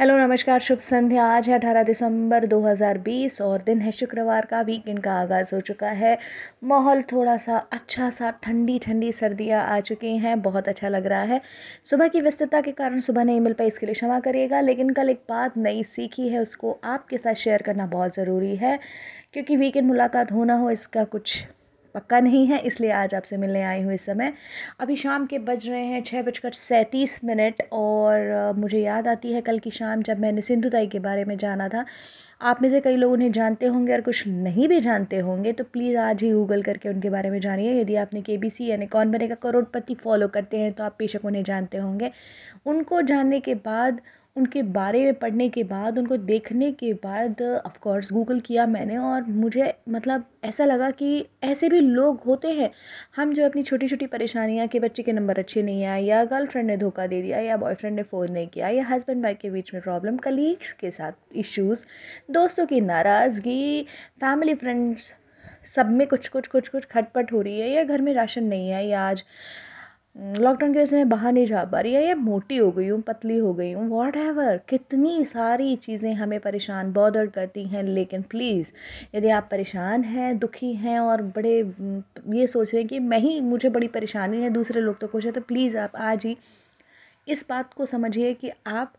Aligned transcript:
Hello, 0.00 0.18
नमस्कार, 0.18 0.60
शुभ 0.60 0.78
संध्या। 0.78 1.24
आज 1.24 1.48
है 1.48 1.54
अठारह 1.54 1.82
दिसंबर 1.82 2.46
2020 2.46 3.40
और 3.40 3.62
दिन 3.62 3.80
है 3.80 3.92
शुक्रवार 3.92 4.46
का। 4.46 4.60
वीकेंड 4.60 5.00
का 5.00 5.12
आगाज़ 5.12 5.54
हो 5.54 5.60
चुका 5.60 5.88
है। 5.88 6.18
माहौल 6.64 7.02
थोड़ा 7.02 7.36
सा 7.36 7.56
अच्छा 7.72 8.10
सा 8.10 8.30
ठंडी 8.30 8.78
ठंडी 8.78 9.12
सर्दियाँ 9.12 9.64
आ 9.66 9.80
चुकी 9.80 10.16
हैं। 10.16 10.42
बहुत 10.42 10.68
अच्छा 10.68 10.88
लग 10.88 11.06
रहा 11.06 11.22
है। 11.22 11.40
सुबह 11.84 12.08
की 12.08 12.20
व्यस्तता 12.20 12.60
के 12.60 12.72
कारण 12.72 13.00
सुबह 13.00 13.24
नहीं 13.24 13.40
मिल 13.40 13.52
पाई, 13.52 13.66
इसके 13.66 13.86
लिए 13.86 13.94
क्षमा 13.94 14.20
करिएगा। 14.20 14.60
लेकिन 14.60 14.90
कल 14.90 15.10
एक 15.10 15.20
बात 15.28 15.56
नई 15.56 15.82
सीखी 15.82 16.28
है, 16.28 16.40
उसको 16.40 16.80
आपके 16.84 17.18
साथ 17.18 17.34
शेयर 17.34 17.62
करना 17.62 17.86
बहुत 17.86 18.16
ज़रूरी 18.16 18.56
है। 18.56 18.78
क्योंकि 19.32 19.56
वीकेंड 19.56 19.86
मुलाकात 19.86 20.32
होना 20.32 20.54
हो, 20.54 20.70
इसका 20.70 21.04
कुछ 21.04 21.44
पक्का 21.94 22.20
नहीं 22.20 22.46
है, 22.46 22.58
इसलिए 22.60 22.90
आज 22.92 23.14
आपसे 23.14 23.36
मिलने 23.36 23.62
आई 23.62 23.82
हूँ 23.82 23.94
इस 23.94 24.04
समय। 24.06 24.32
अभी 24.80 24.96
शाम 24.96 25.26
के 25.26 25.38
बज 25.40 25.68
रहे 25.68 25.84
हैं 25.84 26.02
छः 26.04 26.22
बजकर 26.22 26.52
सैंतीस 26.52 27.20
मिनट 27.24 27.62
और 27.72 28.52
मुझे 28.58 28.80
याद 28.80 29.08
आती 29.08 29.32
है 29.32 29.40
कल 29.42 29.58
की 29.58 29.70
शाम 29.72 30.02
जब 30.02 30.20
मैंने 30.20 30.40
सिंधुताई 30.42 30.86
के 30.86 30.98
बारे 31.00 31.24
में 31.24 31.36
जाना 31.38 31.68
था। 31.68 31.84
आप 32.40 32.60
में 32.62 32.68
से 32.70 32.80
कई 32.80 32.96
लोग 32.96 33.12
उन्हें 33.12 33.30
जानते 33.32 33.66
होंगे 33.66 33.92
और 33.92 34.00
कुछ 34.00 34.26
नहीं 34.26 34.68
भी 34.68 34.80
जानते 34.80 35.18
होंगे 35.18 35.52
तो 35.52 35.64
प्लीज़ 35.64 35.96
आज 35.98 36.22
ही 36.22 36.30
गूगल 36.32 36.62
करके 36.62 36.88
उनके 36.88 37.10
बारे 37.10 37.30
में 37.30 37.38
जानिए। 37.40 37.80
यदि 37.80 37.96
आपने 37.96 38.22
के 38.22 38.36
बी 38.38 38.50
सी 38.50 38.66
यानी 38.66 38.86
कौन 38.88 39.10
बनेगा, 39.12 39.34
करोड़पति 39.36 39.94
फॉलो 39.94 40.28
करते 40.28 40.58
हैं 40.58 40.72
तो 40.72 40.84
आप 40.84 40.96
बेशक 40.98 41.24
उन्हें 41.24 41.42
जानते 41.44 41.78
होंगे। 41.78 42.10
उनको 42.66 43.02
जानने 43.02 43.40
के 43.40 43.54
बाद 43.56 44.00
उनके 44.36 44.62
बारे 44.64 45.04
में 45.04 45.14
पढ़ने 45.14 45.48
के 45.48 45.62
बाद, 45.64 45.98
उनको 45.98 46.16
देखने 46.18 46.70
के 46.72 46.92
बाद 46.96 47.40
ऑफ़कोर्स 47.66 48.12
गूगल 48.12 48.40
किया 48.40 48.66
मैंने 48.66 48.96
और 48.98 49.22
मुझे 49.24 49.72
मतलब 49.88 50.24
ऐसा 50.44 50.64
लगा 50.64 50.90
कि 50.92 51.10
ऐसे 51.44 51.68
भी 51.68 51.80
लोग 51.80 52.20
होते 52.26 52.52
हैं। 52.52 52.70
हम 53.16 53.32
जो 53.34 53.44
अपनी 53.46 53.62
छोटी 53.62 53.88
छोटी 53.88 54.06
परेशानियाँ 54.06 54.66
कि 54.68 54.80
बच्चे 54.80 55.02
के 55.02 55.12
नंबर 55.12 55.38
अच्छे 55.38 55.62
नहीं 55.62 55.84
आए 55.84 56.02
या 56.02 56.24
गर्लफ्रेंड 56.26 56.66
ने 56.66 56.76
धोखा 56.76 57.06
दे 57.06 57.20
दिया 57.22 57.38
या 57.40 57.56
बॉयफ्रेंड 57.56 57.96
ने 57.96 58.02
फ़ोन 58.02 58.32
नहीं 58.32 58.48
किया 58.48 58.68
या 58.68 58.84
हस्बैंड 58.86 59.22
वाइफ 59.22 59.38
के 59.42 59.50
बीच 59.50 59.72
में 59.74 59.82
प्रॉब्लम 59.82 60.16
कलीग्स 60.18 60.72
के 60.72 60.90
साथ 60.90 61.36
इश्यूज़ 61.36 61.84
दोस्तों 62.30 62.66
की 62.66 62.80
नाराज़गी 62.82 63.82
फैमिली 64.20 64.54
फ्रेंड्स 64.54 65.12
सब 65.66 65.90
में 65.90 66.06
कुछ 66.06 66.28
कुछ 66.28 66.46
कुछ 66.46 66.68
कुछ 66.68 66.84
खटपट 66.84 67.32
हो 67.32 67.40
रही 67.42 67.60
है 67.60 67.70
या 67.70 67.82
घर 67.84 68.00
में 68.00 68.12
राशन 68.14 68.44
नहीं 68.44 68.68
है 68.68 68.86
या 68.86 69.02
आज। 69.02 69.22
लॉकडाउन 70.16 70.72
की 70.72 70.78
वजह 70.78 70.86
से 70.86 70.96
मैं 70.96 71.08
बाहर 71.08 71.32
नहीं 71.32 71.46
जा 71.46 71.62
पा 71.64 71.80
रही 71.80 71.92
है। 71.94 72.04
या 72.06 72.14
मोटी 72.16 72.56
हो 72.56 72.70
गई 72.72 72.86
हूँ, 72.88 73.00
पतली 73.02 73.36
हो 73.38 73.52
गई 73.54 73.70
हूँ। 73.72 73.86
वॉट 73.88 74.16
एवर 74.16 74.56
कितनी 74.68 75.24
सारी 75.24 75.74
चीज़ें 75.76 76.12
हमें 76.14 76.38
परेशान 76.40 76.92
बॉदर 76.92 77.26
करती 77.26 77.64
हैं, 77.64 77.82
लेकिन 77.84 78.22
प्लीज़ 78.22 78.72
यदि 79.14 79.28
आप 79.30 79.48
परेशान 79.50 80.04
हैं, 80.04 80.38
दुखी 80.38 80.72
हैं 80.74 80.98
और 81.00 81.22
बड़े 81.36 81.56
ये 82.30 82.46
सोच 82.46 82.72
रहे 82.74 82.82
हैं 82.82 82.88
कि 82.88 82.98
मैं 82.98 83.18
ही, 83.18 83.40
मुझे 83.42 83.68
बड़ी 83.68 83.88
परेशानी 83.88 84.42
है, 84.42 84.50
दूसरे 84.50 84.80
लोग 84.80 84.98
तो 85.00 85.06
खुश 85.06 85.26
है 85.26 85.32
तो 85.32 85.40
प्लीज़ 85.42 85.76
आप 85.78 85.96
आज 85.96 86.26
ही 86.26 86.36
इस 87.26 87.46
बात 87.48 87.72
को 87.74 87.86
समझिए 87.86 88.32
कि 88.34 88.50
आप, 88.66 88.92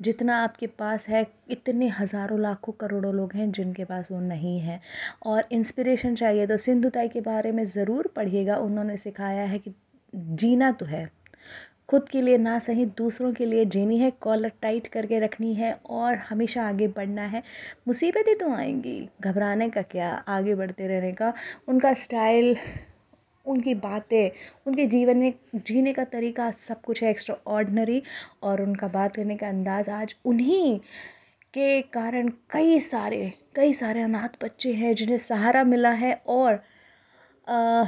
जितना 0.00 0.36
आपके 0.36 0.66
पास 0.68 1.08
है, 1.08 1.26
इतने 1.50 1.88
हज़ारों, 1.90 2.40
लाखों, 2.40 2.72
करोड़ों 2.72 3.14
लोग 3.14 3.32
हैं 3.34 3.50
जिनके 3.52 3.84
पास 3.84 4.10
वो 4.12 4.20
नहीं 4.20 4.58
है। 4.60 4.80
और 5.26 5.44
इंस्पिरेशन 5.52 6.14
चाहिए 6.14 6.46
तो 6.46 6.56
सिंधुताई 6.58 7.08
के 7.08 7.20
बारे 7.22 7.52
में 7.52 7.64
ज़रूर 7.66 8.12
पढ़िएगा। 8.16 8.56
उन्होंने 8.58 8.96
सिखाया 8.96 9.44
है 9.44 9.58
कि 9.58 9.74
जीना 10.16 10.70
तो 10.72 10.86
है। 10.86 11.08
खुद 11.88 12.08
के 12.08 12.20
लिए 12.22 12.38
ना 12.38 12.58
सही 12.58 12.84
दूसरों 12.98 13.32
के 13.32 13.46
लिए 13.46 13.64
जीनी 13.64 13.98
है 13.98 14.10
कॉलर 14.20 14.52
टाइट 14.62 14.86
करके 14.86 15.18
रखनी 15.20 15.54
है 15.54 15.72
और 15.90 16.14
हमेशा 16.30 16.68
आगे 16.68 16.88
बढ़ना 16.88 17.22
है। 17.22 17.42
मुसीबतें 17.88 18.34
तो 18.38 18.52
आएँगी 18.54 19.08
घबराने 19.20 19.68
का 19.70 19.82
क्या 19.82 20.10
आगे 20.28 20.54
बढ़ते 20.54 20.86
रहने 20.86 21.12
का। 21.12 21.32
उनका 21.68 21.92
स्टाइल 21.94 22.56
उनकी 23.46 23.74
बातें 23.74 24.30
उनके 24.66 24.86
जीवन 24.86 25.16
में 25.16 25.32
जीने 25.56 25.92
का 25.92 26.04
तरीका 26.04 26.50
सब 26.50 26.80
कुछ 26.80 27.02
है 27.02 27.10
एक्स्ट्रा 27.10 27.36
ऑर्डनरी 27.46 28.02
और 28.42 28.62
उनका 28.62 28.88
बात 28.88 29.16
करने 29.16 29.36
का 29.36 29.48
अंदाज़ 29.48 29.90
आज 29.90 30.14
उन्हीं 30.24 30.78
के 31.54 31.80
कारण 31.82 32.28
कई 32.50 32.80
सारे 32.80 33.32
कई 33.54 33.72
सारे 33.72 34.02
अनाथ 34.02 34.44
बच्चे 34.44 34.72
हैं 34.72 34.94
जिन्हें 34.94 35.18
सहारा 35.18 35.64
मिला 35.64 35.90
है 35.90 36.12
और 36.26 36.54
आ, 37.48 37.84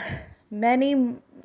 मैं 0.53 0.77
नहीं 0.77 0.95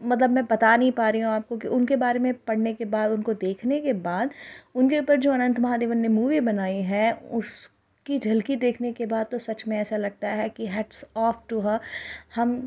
मतलब 0.03 0.29
मैं 0.29 0.45
बता 0.45 0.75
नहीं 0.77 0.91
पा 0.91 1.09
रही 1.09 1.21
हूँ 1.21 1.31
आपको 1.31 1.57
कि 1.57 1.67
उनके 1.69 1.95
बारे 1.95 2.19
में 2.19 2.33
पढ़ने 2.37 2.73
के 2.73 2.85
बाद, 2.85 3.11
उनको 3.11 3.33
देखने 3.35 3.79
के 3.79 3.93
बाद, 3.93 4.29
उनके 4.75 4.99
ऊपर 4.99 5.17
जो 5.17 5.33
अनंत 5.33 5.59
महादेवन 5.59 5.97
ने 5.97 6.07
मूवी 6.09 6.39
बनाई 6.41 6.81
है, 6.83 7.11
उसकी 7.13 8.19
झलकी 8.19 8.55
देखने 8.57 8.91
के 8.93 9.05
बाद 9.05 9.27
तो 9.31 9.39
सच 9.39 9.63
में 9.67 9.77
ऐसा 9.77 9.97
लगता 9.97 10.29
है 10.29 10.47
कि 10.49 10.67
हेड्स 10.67 11.05
ऑफ़ 11.17 11.35
टू 11.49 11.59
हर 11.61 11.79
हम 12.35 12.57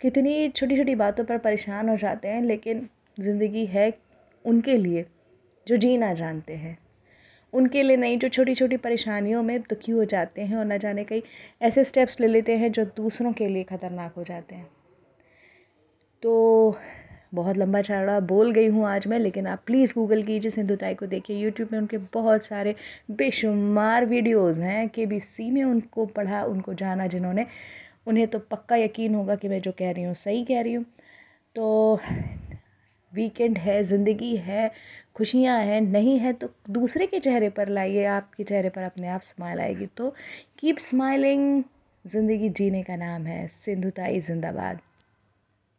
कितनी 0.00 0.48
छोटी 0.48 0.76
छोटी 0.76 0.94
बातों 0.94 1.24
पर 1.24 1.38
परेशान 1.38 1.88
हो 1.88 1.96
जाते 1.96 2.28
हैं, 2.28 2.42
लेकिन 2.42 2.88
ज़िंदगी 3.18 3.66
है 3.66 3.92
उनके 4.44 4.76
लिए, 4.76 5.04
जो 5.66 5.76
जीना 5.76 6.12
जानते 6.14 6.52
हैं। 6.52 6.78
उनके 7.52 7.82
लिए 7.82 7.96
नहीं, 7.96 8.18
जो 8.18 8.28
छोटी 8.28 8.54
छोटी 8.54 8.76
परेशानियों 8.78 9.42
में 9.42 9.60
दुखी 9.60 9.92
हो 9.92 10.04
जाते 10.04 10.42
हैं 10.42 10.56
और 10.56 10.64
न 10.64 10.78
जाने 10.78 11.04
कई 11.04 11.22
ऐसे 11.62 11.84
स्टेप्स 11.84 12.20
ले 12.20 12.26
लेते 12.26 12.56
हैं 12.56 12.72
जो 12.72 12.84
दूसरों 12.96 13.32
के 13.32 13.48
लिए 13.48 13.64
ख़तरनाक 13.64 14.14
हो 14.16 14.24
जाते 14.24 14.54
हैं। 14.54 14.68
तो 16.22 16.76
बहुत 17.34 17.56
लंबा 17.56 17.80
चौड़ा 17.82 18.18
बोल 18.20 18.50
गई 18.52 18.66
हूँ 18.68 18.86
आज 18.88 19.06
मैं, 19.06 19.18
लेकिन 19.18 19.46
आप 19.46 19.62
प्लीज़ 19.66 19.92
गूगल 19.94 20.22
कीजिए 20.22 20.50
सिंधुताई 20.50 20.94
को 20.94 21.06
देखिए। 21.06 21.36
यूट्यूब 21.36 21.68
में 21.72 21.78
उनके 21.78 21.98
बहुत 22.14 22.44
सारे 22.44 22.74
बेशुमार 23.10 24.06
वीडियोस 24.06 24.58
हैं। 24.58 24.88
के 24.88 25.06
बी 25.06 25.20
सी 25.20 25.50
में 25.50 25.62
उनको 25.64 26.06
पढ़ा, 26.06 26.42
उनको 26.44 26.74
जाना 26.74 27.06
जिन्होंने। 27.06 27.46
उन्हें 28.06 28.26
तो 28.28 28.38
पक्का 28.38 28.76
यकीन 28.76 29.14
होगा 29.14 29.34
कि 29.34 29.48
मैं 29.48 29.60
जो 29.60 29.72
कह 29.72 29.90
रही 29.90 30.04
हूँ, 30.04 30.14
सही 30.14 30.44
कह 30.44 30.60
रही 30.60 30.74
हूँ। 30.74 30.84
तो 31.56 32.00
वीकेंड 33.12 33.58
है, 33.58 33.82
ज़िंदगी 33.84 34.36
है, 34.36 34.70
खुशियाँ 35.14 35.58
हैं, 35.60 35.80
नहीं 35.80 36.18
है 36.18 36.32
तो 36.32 36.48
दूसरे 36.70 37.06
के 37.06 37.18
चेहरे 37.20 37.48
पर 37.50 37.68
लाइए, 37.68 38.04
आपके 38.04 38.44
चेहरे 38.44 38.68
पर 38.68 38.82
अपने 38.82 39.08
आप 39.08 39.20
स्माइल 39.22 39.60
आएगी। 39.60 39.86
तो 39.86 40.14
कीप 40.58 40.78
स्माइलिंग 40.80 41.62
ज़िंदगी 42.04 42.48
जीने 42.48 42.82
का 42.82 42.96
नाम 42.96 43.26
है। 43.26 43.46
सिंधुताई 43.48 44.20
जिंदाबाद। 44.20 44.80